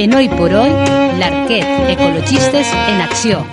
[0.00, 0.70] En Hoy por Hoy,
[1.18, 3.44] l'Arquet, ecologistes en acció.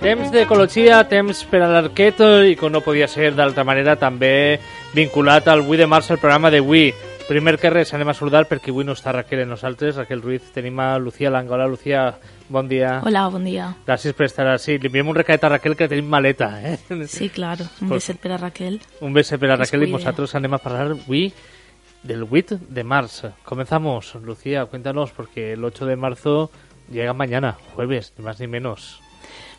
[0.00, 2.20] Temps d'ecologia, temps per a l'Arquet
[2.52, 4.60] i com no podia ser d'altra manera també
[4.94, 6.92] vinculat al 8 de març el programa d'avui.
[7.24, 10.50] Primer que res anem a saludar perquè avui no està Raquel en nosaltres, Raquel Ruiz,
[10.52, 11.54] tenim a Lucía Langa.
[11.56, 12.02] Hola Lucía,
[12.50, 12.98] bon dia.
[13.02, 13.70] Hola, bon dia.
[13.86, 14.76] Gràcies per estar així.
[14.78, 16.50] Li enviem un recadet a Raquel que tenim maleta.
[16.62, 16.76] Eh?
[17.08, 18.78] Sí, claro, un Pues- beset per a Raquel.
[19.00, 20.04] Un beso per a Raquel y cuide.
[20.04, 21.32] nosotros anem a hablar hoy
[22.04, 23.32] del 8 de marzo.
[23.44, 26.50] Comenzamos, Lucía, cuéntanos, porque el 8 de marzo
[26.90, 29.00] llega mañana, jueves, ni más ni menos.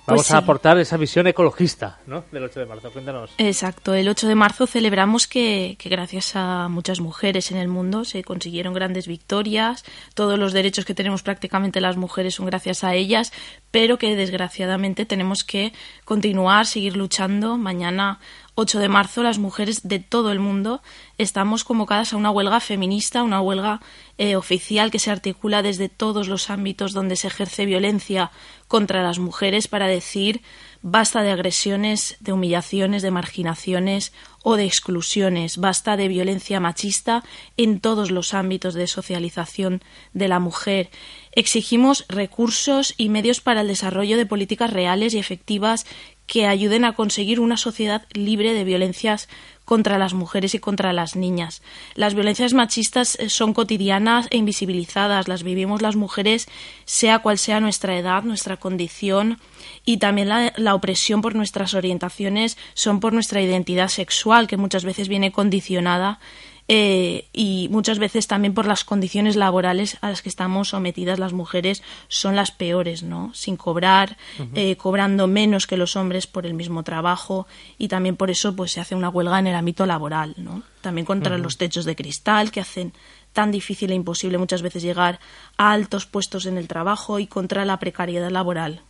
[0.07, 0.43] Vamos Pues a sí.
[0.43, 2.23] aportar esa visión ecologista, ¿no?
[2.31, 3.31] Del 8 de marzo, cuéntanos.
[3.39, 8.05] Exacto, el 8 de marzo celebramos que, que gracias a muchas mujeres en el mundo
[8.05, 12.93] se consiguieron grandes victorias, todos los derechos que tenemos prácticamente las mujeres son gracias a
[12.93, 13.33] ellas,
[13.71, 15.73] pero que desgraciadamente tenemos que
[16.03, 17.57] continuar, seguir luchando.
[17.57, 18.19] Mañana,
[18.55, 20.81] 8 de marzo, las mujeres de todo el mundo
[21.17, 23.81] estamos convocadas a una huelga feminista, una huelga
[24.17, 28.31] eh, oficial que se articula desde todos los ámbitos donde se ejerce violencia
[28.69, 30.41] contra las mujeres para decir
[30.81, 37.23] basta de agresiones, de humillaciones, de marginaciones o de exclusiones, basta de violencia machista
[37.57, 39.81] en todos los ámbitos de socialización
[40.13, 40.91] de la mujer.
[41.31, 45.87] Exigimos recursos y medios para el desarrollo de políticas reales y efectivas
[46.27, 49.27] que ayuden a conseguir una sociedad libre de violencias
[49.65, 51.61] contra las mujeres y contra las niñas.
[51.95, 56.47] Las violencias machistas eh, son cotidianas e invisibilizadas, las vivimos las mujeres
[56.85, 59.39] sea cual sea nuestra edad, nuestra condición
[59.83, 64.85] y también la, la opresión por nuestras orientaciones son por nuestra identidad sexual que muchas
[64.85, 66.19] veces viene condicionada
[66.67, 71.33] eh, y muchas veces también por las condiciones laborales a las que estamos sometidas las
[71.33, 73.31] mujeres son las peores, ¿no?
[73.33, 74.17] Sin cobrar,
[74.55, 77.45] eh, cobrando menos que los hombres por el mismo trabajo
[77.77, 80.63] y también por eso pues se hace una huelga en el ámbito laboral, ¿no?
[80.81, 82.93] También contra los techos de cristal que hacen
[83.33, 85.19] tan difícil e imposible muchas veces llegar
[85.57, 88.81] a altos puestos en el trabajo y contra la precariedad laboral.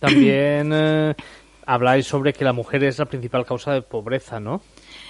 [0.00, 1.14] También eh,
[1.64, 4.62] habláis sobre que la mujer es la principal causa de pobreza, ¿no?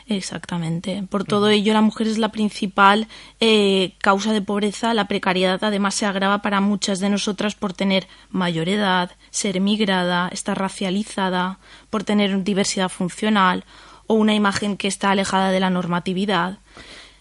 [0.09, 1.03] Exactamente.
[1.11, 3.09] Por todo ello, la mujer es la principal
[3.41, 4.95] eh, causa de pobreza.
[4.95, 10.29] La precariedad además se agrava para muchas de nosotras por tener mayor edad, ser migrada,
[10.29, 11.59] estar racializada,
[11.91, 13.65] por tener diversidad funcional
[14.07, 16.59] o una imagen que está alejada de la normatividad.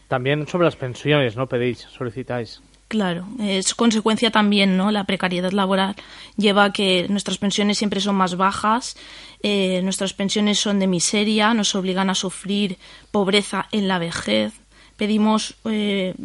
[0.07, 1.47] También sobre las pensiones, ¿no?
[1.47, 2.62] Pedís, solicitáis.
[2.88, 4.91] Claro, es consecuencia también, ¿no?
[4.91, 5.96] La precariedad laboral
[6.38, 8.96] lleva a que nuestras pensiones siempre son más bajas,
[9.41, 12.78] eh, nuestras pensiones son de miseria, nos obligan a sufrir
[13.12, 14.53] pobreza en la vejez.
[14.98, 16.16] Pedimos, eh,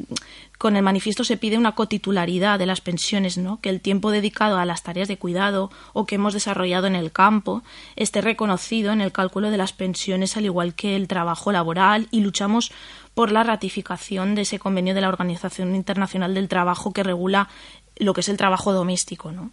[0.58, 3.60] con el manifiesto se pide una cotitularidad de las pensiones, ¿no?
[3.60, 7.12] Que el tiempo dedicado a las tareas de cuidado o que hemos desarrollado en el
[7.12, 7.62] campo
[7.96, 12.20] esté reconocido en el cálculo de las pensiones, al igual que el trabajo laboral, y
[12.20, 12.72] luchamos
[13.14, 17.48] por la ratificación de ese convenio de la Organización Internacional del Trabajo que regula
[17.96, 19.50] lo que es el trabajo doméstico, ¿no?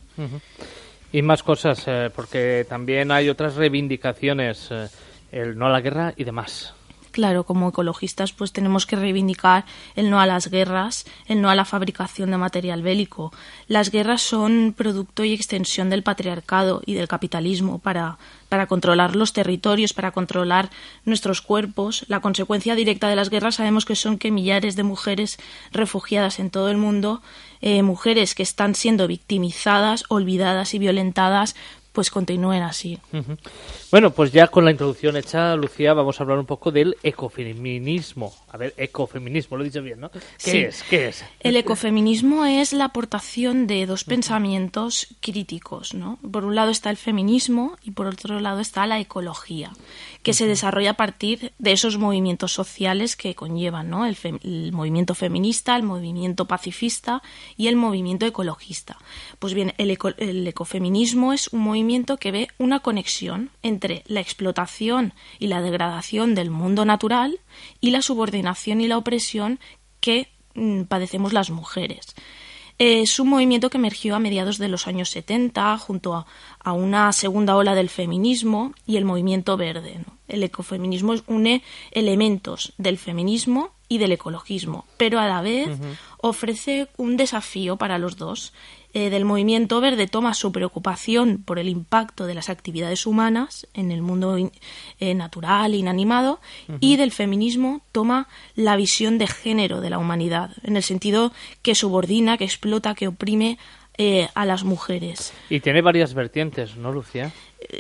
[1.12, 4.88] Y más cosas, eh, porque también hay otras reivindicaciones, eh,
[5.32, 6.74] el no a la guerra y demás.
[7.18, 11.56] Claro, como ecologistas pues tenemos que reivindicar el no a las guerras, el no a
[11.56, 13.34] la fabricación de material bélico.
[13.68, 18.20] Las guerras son producto y extensión del patriarcado y del capitalismo para,
[18.50, 20.70] para controlar los territorios, para controlar
[21.06, 22.06] nuestros cuerpos.
[22.08, 25.40] La consecuencia directa de las guerras sabemos que son que millares de mujeres
[25.72, 27.24] refugiadas en todo el mundo,
[27.62, 31.56] eh, mujeres que están siendo victimizadas, olvidadas y violentadas,
[31.98, 33.00] pues continúen así.
[33.90, 38.34] Bueno, pues ya con la introducción hecha, Lucía, vamos a hablar un poco del ecofeminismo.
[38.50, 40.12] A ver, ecofeminismo, lo he dicho bien, ¿no?
[40.12, 40.58] ¿Qué Sí.
[40.58, 40.84] es?
[40.84, 41.24] ¿Qué es?
[41.40, 46.20] El ecofeminismo es la aportación de dos pensamientos críticos, ¿no?
[46.32, 49.72] Por un lado está el feminismo y por otro lado está la ecología,
[50.22, 54.06] que se desarrolla a partir de esos movimientos sociales que conllevan, ¿no?
[54.06, 57.22] El, el movimiento feminista, el movimiento pacifista
[57.56, 58.98] y el movimiento ecologista.
[59.40, 64.20] Pues bien, el, eco- el ecofeminismo es un movimiento que ve una conexión entre la
[64.20, 67.40] explotación y la degradación del mundo natural
[67.82, 69.60] y la subordinación y la opresión
[70.00, 72.16] que mm, padecemos las mujeres.
[72.80, 76.14] es un movimiento que emergió a mediados de los años 70 junto
[76.64, 80.04] a, una segunda ola del feminismo y el movimiento verde.
[80.28, 85.70] El ecofeminismo une elementos del feminismo y del ecologismo, pero a la vez
[86.18, 88.54] ofrece un desafío para los dos.
[88.94, 93.92] Eh, del movimiento verde toma su preocupación por el impacto de las actividades humanas en
[93.92, 94.38] el mundo
[95.00, 96.40] eh, natural, inanimado,
[96.80, 101.32] y del feminismo toma la visión de género de la humanidad, en el sentido
[101.62, 103.60] que subordina, que explota, que oprime
[104.00, 105.34] eh, a las mujeres.
[105.50, 107.32] Y tiene varias vertientes, ¿no, Lucía?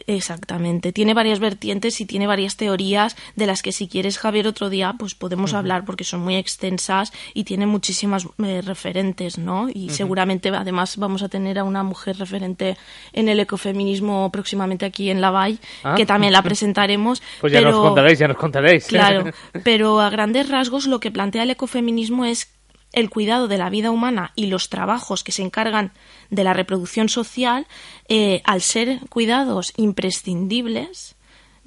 [0.08, 4.70] Exactamente, tiene varias vertientes y tiene varias teorías de las que si quieres Javier otro
[4.70, 9.70] día pues podemos hablar porque son muy extensas y tiene muchísimas eh, referentes, ¿no?
[9.72, 12.76] Y seguramente además vamos a tener a una mujer referente
[13.14, 15.96] en el ecofeminismo próximamente aquí en La Valle ah.
[15.96, 17.22] que también la presentaremos.
[17.40, 18.86] Pues ya nos contaréis, ya nos contaréis.
[18.88, 19.32] Claro,
[19.64, 22.57] pero a grandes rasgos lo que plantea el ecofeminismo es
[22.94, 25.92] el cuidado de la vida humana y los trabajos que se encargan
[26.30, 27.68] de la reproducción social,
[28.08, 31.16] eh, al ser cuidados imprescindibles,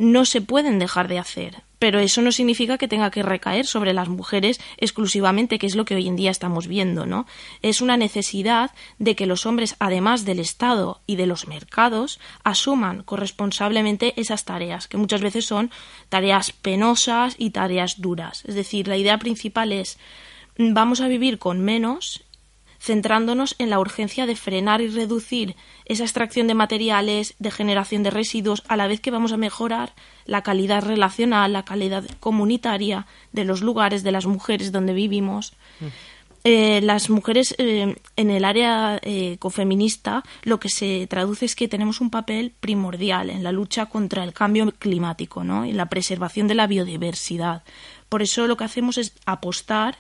[0.01, 1.63] no se pueden dejar de hacer.
[1.79, 5.87] Pero eso no significa que tenga que recaer sobre las mujeres exclusivamente, que es lo
[5.87, 7.27] que hoy en día estamos viendo, ¿no?
[7.63, 13.03] Es una necesidad de que los hombres, además del Estado y de los mercados, asuman
[13.03, 15.71] corresponsablemente esas tareas, que muchas veces son
[16.11, 18.43] tareas penosas y tareas duras.
[18.47, 19.99] Es decir, la idea principal es
[20.61, 22.25] vamos a vivir con menos
[22.81, 25.55] centrándonos en la urgencia de frenar y reducir
[25.85, 29.93] esa extracción de materiales, de generación de residuos, a la vez que vamos a mejorar
[30.25, 35.53] la calidad relacional, la calidad comunitaria de los lugares, de las mujeres donde vivimos.
[35.81, 35.87] Mm.
[36.43, 41.69] Eh, las mujeres eh, en el área eh, ecofeminista lo que se traduce es que
[41.69, 45.67] tenemos un papel primordial en la lucha contra el cambio climático ¿no?
[45.67, 47.63] y la preservación de la biodiversidad.
[48.11, 49.97] Por eso lo que hacemos es apostar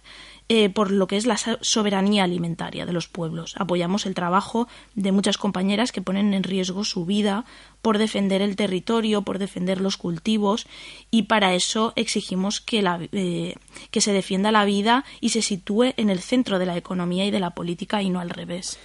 [0.52, 3.54] eh, por lo que es la soberanía alimentaria de los pueblos.
[3.56, 4.66] Apoyamos el trabajo
[4.96, 7.44] de muchas compañeras que ponen en riesgo su vida
[7.82, 10.66] por defender el territorio, por defender los cultivos
[11.12, 13.54] y para eso exigimos que, la, eh,
[13.92, 17.30] que se defienda la vida y se sitúe en el centro de la economía y
[17.30, 18.80] de la política y no al revés.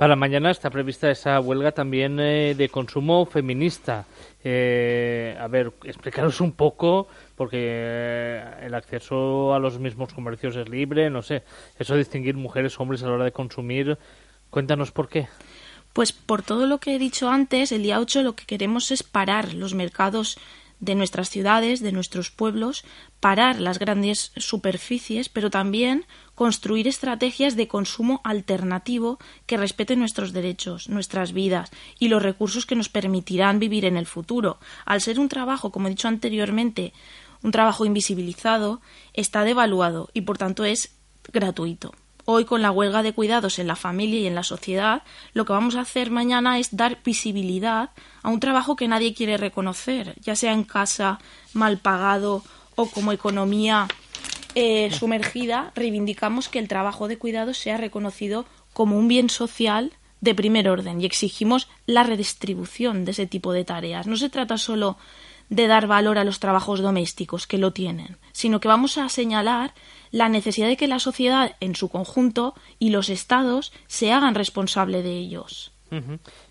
[0.00, 4.06] Para mañana está prevista esa huelga también eh, de consumo feminista.
[4.42, 7.06] a ver, explicaros un poco
[7.36, 11.42] porque eh, el acceso a los mismos comercios es libre, no sé,
[11.78, 13.98] eso de distinguir mujeres hombres a la hora de consumir,
[14.48, 15.28] cuéntanos por qué.
[15.92, 19.02] Pues por todo lo que he dicho antes, el día 8 lo que queremos es
[19.02, 20.38] parar los mercados
[20.80, 22.84] de nuestras ciudades, de nuestros pueblos,
[23.20, 30.88] parar las grandes superficies, pero también construir estrategias de consumo alternativo que respeten nuestros derechos,
[30.88, 34.58] nuestras vidas y los recursos que nos permitirán vivir en el futuro.
[34.86, 36.94] Al ser un trabajo, como he dicho anteriormente,
[37.42, 38.80] un trabajo invisibilizado,
[39.12, 40.94] está devaluado y por tanto es
[41.32, 41.92] gratuito.
[42.32, 45.52] Hoy, con la huelga de cuidados en la familia y en la sociedad, lo que
[45.52, 47.90] vamos a hacer mañana es dar visibilidad
[48.22, 51.18] a un trabajo que nadie quiere reconocer, ya sea en casa,
[51.54, 52.44] mal pagado
[52.76, 53.88] o como economía
[54.54, 59.90] eh, sumergida, reivindicamos que el trabajo de cuidados sea reconocido como un bien social
[60.20, 64.06] de primer orden y exigimos la redistribución de ese tipo de tareas.
[64.06, 64.98] No se trata solo
[65.48, 69.74] de dar valor a los trabajos domésticos que lo tienen, sino que vamos a señalar
[70.10, 75.02] la necesidad de que la sociedad en su conjunto y los estados se hagan responsable
[75.02, 75.72] de ellos.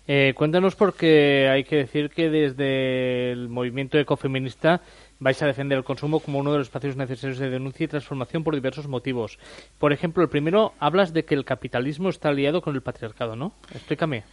[0.06, 4.82] Eh, cuéntanos porque hay que decir que desde el movimiento ecofeminista
[5.18, 8.44] vais a defender el consumo como uno de los espacios necesarios de denuncia y transformación
[8.44, 9.38] por diversos motivos.
[9.78, 13.54] Por ejemplo, el primero, hablas de que el capitalismo está aliado con el patriarcado, ¿no?
[13.72, 14.24] Explícame.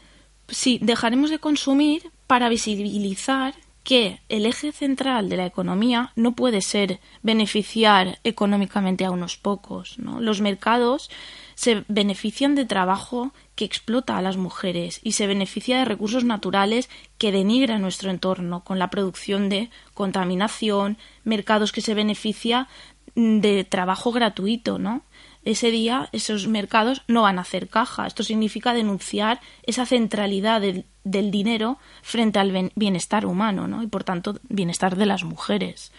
[0.48, 3.54] Sí, dejaremos de consumir para visibilizar
[3.88, 9.98] que el eje central de la economía no puede ser beneficiar económicamente a unos pocos.
[9.98, 10.20] ¿no?
[10.20, 11.10] Los mercados
[11.56, 16.90] se benefician de trabajo que explota a las mujeres y se beneficia de recursos naturales
[17.18, 22.68] que denigra nuestro entorno con la producción de contaminación, mercados que se beneficia
[23.16, 25.04] de trabajo gratuito, ¿no?
[25.48, 28.06] ese día esos mercados no van a hacer caja.
[28.06, 33.84] Esto significa denunciar esa centralidad del, dinero frente al bienestar humano ¿no?
[33.84, 35.92] y, por tanto, bienestar de las mujeres.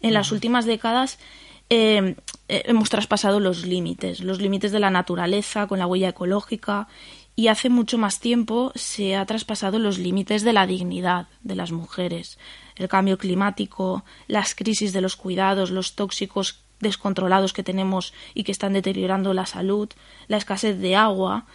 [0.00, 1.18] En las últimas décadas
[1.70, 2.16] eh,
[2.48, 6.88] eh, hemos traspasado los límites, los límites de la naturaleza con la huella ecológica
[7.36, 11.72] y hace mucho más tiempo se ha traspasado los límites de la dignidad de las
[11.72, 12.38] mujeres.
[12.76, 18.52] El cambio climático, las crisis de los cuidados, los tóxicos descontrolados que tenemos y que
[18.52, 19.88] están deteriorando la salud,
[20.28, 21.46] la escasez de agua,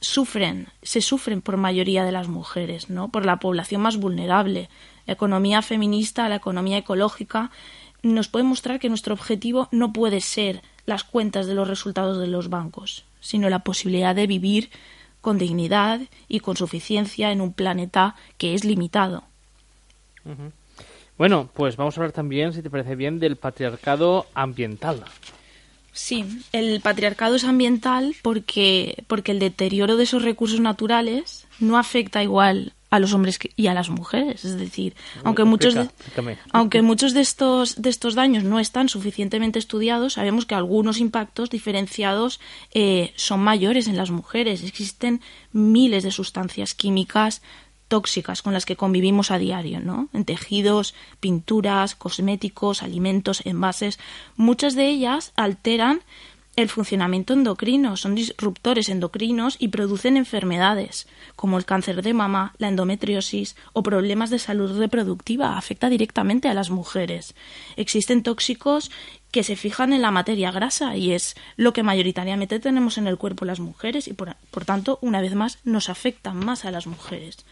[0.00, 3.08] sufren, se sufren por mayoría de las mujeres, ¿no?
[3.08, 4.68] Por la población más vulnerable.
[5.06, 7.50] La economía feminista, la economía ecológica
[8.02, 12.28] nos puede mostrar que nuestro objetivo no puede ser las cuentas de los resultados de
[12.28, 13.04] los bancos.
[13.20, 14.70] sino la posibilidad de vivir
[15.20, 19.24] con dignidad y con suficiencia en un planeta que es limitado.
[21.16, 25.04] Bueno, pues vamos a hablar también, si te parece bien, del patriarcado ambiental.
[25.92, 32.22] Sí, el patriarcado es ambiental porque, porque el deterioro de esos recursos naturales no afecta
[32.22, 34.44] igual a los hombres y a las mujeres.
[34.44, 35.88] Es decir, aunque muchos de,
[36.52, 41.50] aunque muchos de estos, de estos daños no están suficientemente estudiados, sabemos que algunos impactos
[41.50, 42.40] diferenciados
[42.72, 44.62] eh, son mayores en las mujeres.
[44.62, 45.20] Existen
[45.52, 47.42] miles de sustancias químicas
[47.88, 50.08] tóxicas con las que convivimos a diario, ¿no?
[50.12, 53.98] En tejidos, pinturas, cosméticos, alimentos, envases.
[54.36, 56.02] Muchas de ellas alteran
[56.58, 62.66] el funcionamiento endocrino, son disruptores endocrinos y producen enfermedades como el cáncer de mama, la
[62.66, 65.56] endometriosis o problemas de salud reproductiva.
[65.56, 67.36] Afecta directamente a las mujeres.
[67.76, 68.90] Existen tóxicos
[69.30, 73.18] que se fijan en la materia grasa y es lo que mayoritariamente tenemos en el
[73.18, 77.44] cuerpo las mujeres y por, tanto, una vez más, nos afectan más a las mujeres.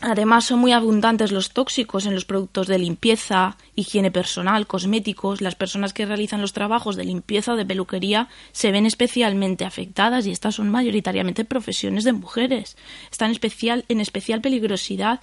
[0.00, 5.40] Además, son muy abundantes los tóxicos en los productos de limpieza, higiene personal, cosméticos.
[5.40, 10.24] Las personas que realizan los trabajos de limpieza o de peluquería se ven especialmente afectadas
[10.26, 12.76] y estas son mayoritariamente profesiones de mujeres.
[13.10, 15.20] Están especial, en especial peligrosidad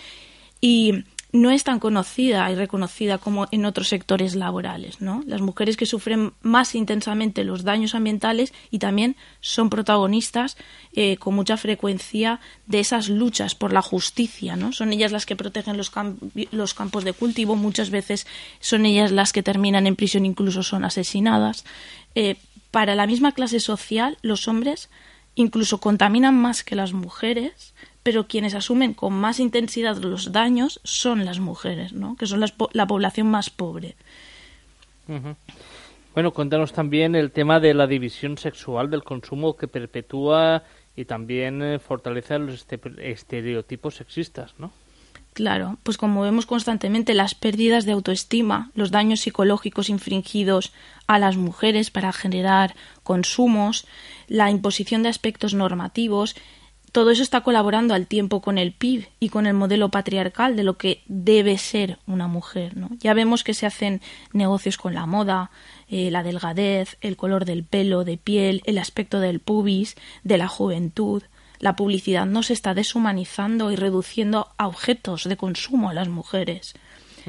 [0.59, 1.05] y
[1.35, 5.01] no es tan conocida y reconocida como en otros sectores laborales.
[5.01, 5.23] ¿no?
[5.27, 10.57] Las mujeres que sufren más intensamente los daños ambientales y también son protagonistas
[10.93, 14.55] eh, con mucha frecuencia de esas luchas por la justicia.
[14.55, 14.71] ¿no?
[14.71, 15.91] Son ellas las que protegen los,
[16.51, 18.25] los campos de cultivo, muchas veces
[18.59, 21.65] son ellas las que terminan en prisión, incluso son asesinadas.
[22.15, 22.37] Eh,
[22.71, 24.89] para la misma clase social, los hombres
[25.35, 27.73] incluso contaminan más que las mujeres
[28.05, 32.15] pero quienes asumen con más intensidad los daños son las mujeres, ¿no?
[32.15, 32.39] que son
[32.71, 33.95] la población más pobre.
[36.13, 40.61] Bueno, cuéntanos también el tema de la división sexual del consumo que perpetúa
[40.95, 44.71] y también eh, fortalece los este, estereotipos sexistas, ¿no?
[45.33, 50.73] Claro, pues como vemos constantemente las pérdidas de autoestima, los daños psicológicos infringidos
[51.07, 53.87] a las mujeres para generar consumos,
[54.27, 56.35] la imposición de aspectos normativos
[56.95, 60.63] todo eso está colaborando al tiempo con el PIB y con el modelo patriarcal de
[60.63, 62.77] lo que debe ser una mujer.
[62.77, 62.89] ¿no?
[63.01, 63.99] Ya vemos que se hacen
[64.31, 65.51] negocios con la moda,
[65.89, 70.47] eh, la delgadez, el color del pelo, de piel, el aspecto del pubis, de la
[70.47, 71.21] juventud.
[71.59, 76.75] La publicidad no se está deshumanizando y reduciendo a objetos de consumo a las mujeres.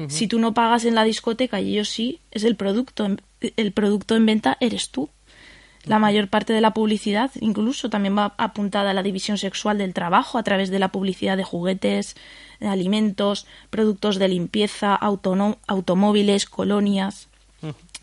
[0.07, 4.15] Si tú no pagas en la discoteca y ellos sí, es el producto, el producto
[4.15, 5.09] en venta eres tú.
[5.87, 9.93] La mayor parte de la publicidad incluso también va apuntada a la división sexual del
[9.93, 12.17] trabajo a través de la publicidad de juguetes,
[12.59, 17.29] de alimentos, productos de limpieza, automóviles, colonias.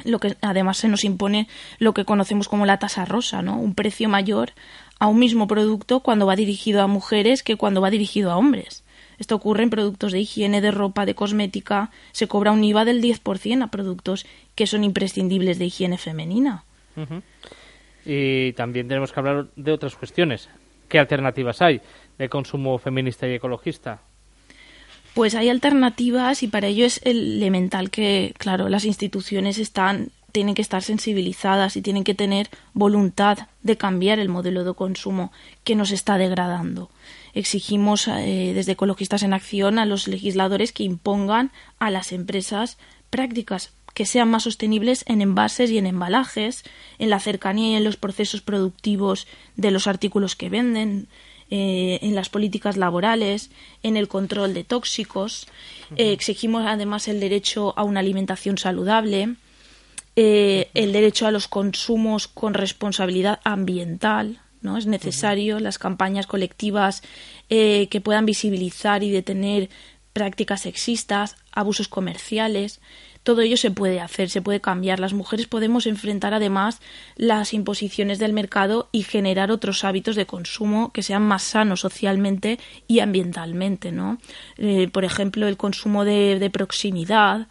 [0.04, 1.46] Lo que además se nos impone
[1.78, 3.58] lo que conocemos como la tasa rosa, ¿no?
[3.58, 4.52] Un precio mayor
[4.98, 8.82] a un mismo producto cuando va dirigido a mujeres que cuando va dirigido a hombres.
[9.18, 11.90] Esto ocurre en productos de higiene, de ropa, de cosmética.
[12.12, 16.64] Se cobra un IVA del 10% a productos que son imprescindibles de higiene femenina.
[18.04, 20.48] Y también tenemos que hablar de otras cuestiones.
[20.88, 21.80] ¿Qué alternativas hay
[22.18, 24.00] de consumo feminista y ecologista?
[25.14, 30.62] Pues hay alternativas y para ello es elemental que, claro, las instituciones están tienen que
[30.62, 35.30] estar sensibilizadas y tienen que tener voluntad de cambiar el modelo de consumo
[35.62, 36.90] que nos está degradando.
[37.34, 42.78] Exigimos eh, desde Ecologistas en Acción a los legisladores que impongan a las empresas
[43.10, 46.64] prácticas que sean más sostenibles en envases y en embalajes,
[46.98, 51.08] en la cercanía y en los procesos productivos de los artículos que venden,
[51.50, 53.50] eh, en las políticas laborales,
[53.82, 55.46] en el control de tóxicos.
[55.96, 59.36] Eh, exigimos además el derecho a una alimentación saludable,
[60.16, 64.40] eh, el derecho a los consumos con responsabilidad ambiental.
[64.62, 64.78] ¿no?
[64.78, 67.02] Es necesario las campañas colectivas
[67.48, 69.68] que puedan visibilizar y detener
[70.14, 72.80] prácticas sexistas, abusos comerciales,
[73.24, 75.00] todo ello se puede hacer, se puede cambiar.
[75.00, 76.80] Las mujeres podemos enfrentar además
[77.16, 82.60] las imposiciones del mercado y generar otros hábitos de consumo que sean más sanos socialmente
[82.86, 84.18] y ambientalmente, ¿no?
[84.58, 87.48] Eh, por ejemplo, el consumo de, proximidad,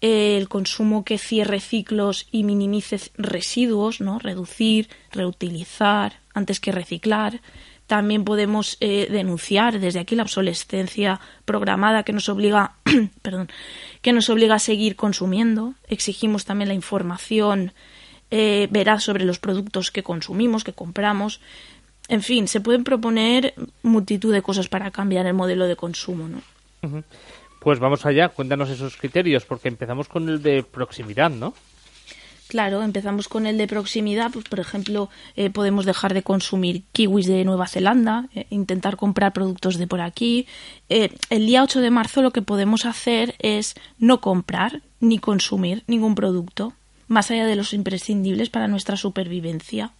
[0.00, 4.20] el consumo que cierre ciclos y minimice residuos, ¿no?
[4.20, 7.40] Reducir, reutilizar antes que reciclar.
[7.86, 12.72] También podemos eh, denunciar desde aquí la obsolescencia programada que nos obliga,
[13.22, 13.48] perdón,
[14.02, 15.74] que nos obliga a seguir consumiendo.
[15.88, 17.72] Exigimos también la información
[18.30, 21.40] eh, veraz sobre los productos que consumimos, que compramos.
[22.08, 26.42] En fin, se pueden proponer multitud de cosas para cambiar el modelo de consumo, ¿no?
[27.60, 31.54] Pues vamos allá, cuéntanos esos criterios, porque empezamos con el de proximidad, ¿no?
[32.48, 37.26] Claro, empezamos con el de proximidad, pues por ejemplo, eh, podemos dejar de consumir kiwis
[37.26, 40.46] de Nueva Zelanda, eh, intentar comprar productos de por aquí.
[40.88, 45.82] Eh, el día 8 de marzo lo que podemos hacer es no comprar ni consumir
[45.88, 46.72] ningún producto,
[47.08, 49.92] más allá de los imprescindibles para nuestra supervivencia.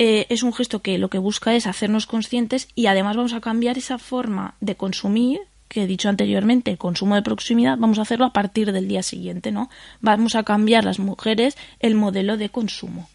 [0.00, 3.78] es un gesto que lo que busca es hacernos conscientes y además vamos a cambiar
[3.78, 8.26] esa forma de consumir que he dicho anteriormente, el consumo de proximidad, vamos a hacerlo
[8.26, 9.70] a partir del día siguiente, ¿no?
[10.00, 13.08] Vamos a cambiar las mujeres el modelo de consumo.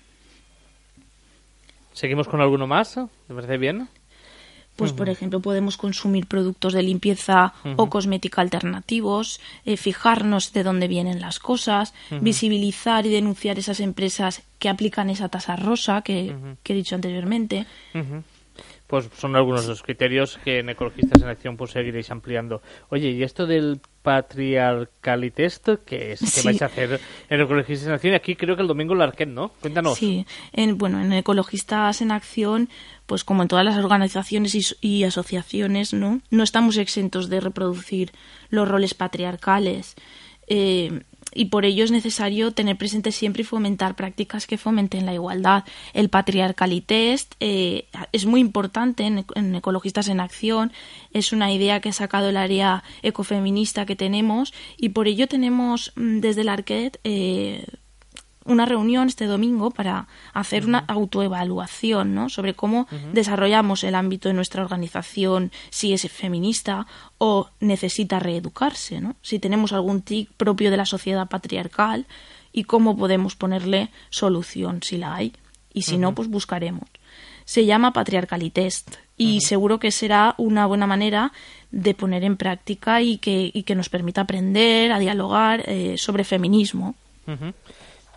[1.94, 2.94] ¿Seguimos con alguno más?
[3.28, 3.88] ¿Te parece bien?
[4.76, 10.88] Pues, por ejemplo, podemos consumir productos de limpieza o cosmética alternativos, eh, fijarnos de dónde
[10.88, 16.74] vienen las cosas, visibilizar y denunciar esas empresas que aplican esa tasa rosa que, que
[16.74, 17.68] he dicho anteriormente
[18.88, 22.62] pues son algunos de los criterios que en Ecologistas en Acción pues seguiréis ampliando.
[22.90, 27.00] Oye, ¿y esto del patriarcalitest que es que vais a hacer
[27.30, 28.14] en Ecologistas en Acción?
[28.14, 29.50] Aquí creo que el domingo la Arquén, ¿no?
[29.62, 29.98] Cuéntanos.
[29.98, 32.70] Sí, en, bueno, en Ecologistas en Acción,
[33.06, 36.22] pues como en todas las organizaciones y, asociaciones, ¿no?
[36.30, 38.12] No estamos exentos de reproducir
[38.50, 39.96] los roles patriarcales.
[40.48, 41.04] Eh,
[41.36, 45.64] y por ello es necesario tener presente siempre y fomentar prácticas que fomenten la igualdad.
[45.94, 50.72] El patriarcalitest eh, es muy importante en, Ecologistas en Acción,
[51.12, 55.94] es una idea que ha sacado el área ecofeminista que tenemos y por ello tenemos
[55.96, 57.66] mm, desde el Arquet eh,
[58.46, 62.30] una reunión este domingo para hacer una autoevaluación ¿no?
[62.30, 69.16] sobre cómo desarrollamos el ámbito de nuestra organización, si es feminista o necesita reeducarse, ¿no?
[69.22, 72.06] si tenemos algún tic propio de la sociedad patriarcal
[72.52, 75.34] y cómo podemos ponerle solución si la hay.
[75.76, 76.88] Y si no, pues buscaremos.
[77.46, 81.34] Se llama Patriarcalitest y seguro que será una buena manera
[81.72, 86.24] de poner en práctica y que, y que nos permita aprender a dialogar eh, sobre
[86.24, 86.96] feminismo.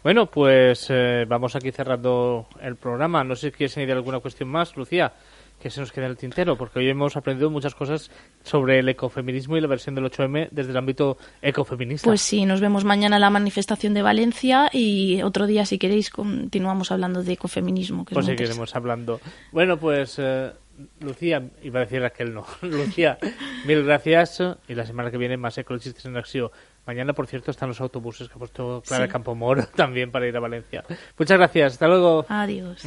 [0.06, 3.25] Bueno, pues eh, vamos aquí cerrando el programa.
[3.25, 5.12] No sé si quieres añadir alguna cuestión más, Lucía,
[5.60, 8.12] que se nos quede en el tintero, porque hoy hemos aprendido muchas cosas
[8.44, 12.08] sobre el ecofeminismo y la versión del 8M desde el ámbito ecofeminista.
[12.08, 16.10] Pues sí, nos vemos mañana en la manifestación de Valencia y otro día, si queréis,
[16.10, 18.04] continuamos hablando de ecofeminismo.
[18.04, 19.21] Que pues seguiremos hablando.
[19.50, 20.21] Bueno, pues...
[20.21, 20.52] Eh,
[21.00, 22.45] Lucía, iba a decir Raquel, no.
[22.62, 23.19] Lucía,
[23.64, 24.42] mil gracias.
[24.69, 26.50] Y la semana que viene más ecologistas en acción.
[26.86, 30.40] Mañana, por cierto, están los autobuses que ha puesto Clara Campomor también para ir a
[30.40, 30.84] Valencia.
[31.18, 31.72] Muchas gracias.
[31.75, 32.25] Hasta luego.
[32.28, 32.86] Adiós.